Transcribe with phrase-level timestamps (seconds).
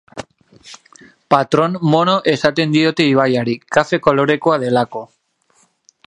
[1.33, 5.03] Patrón Mono esaten diote ibaiari, kafe kolorekoa delako.